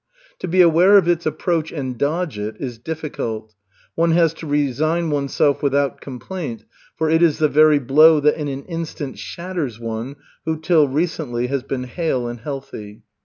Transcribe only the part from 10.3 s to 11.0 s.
who till